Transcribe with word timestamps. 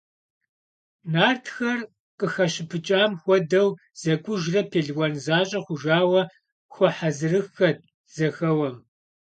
Нартхэр, 1.11 1.79
къыхащыпыкӀам 2.19 3.11
хуэдэу 3.21 3.69
зэкӀужрэ 4.01 4.61
пелуан 4.71 5.13
защӀэ 5.23 5.59
хъужауэ, 5.65 6.21
хуэхьэзырыххэт 6.73 7.77
зэхэуэм. 8.15 8.75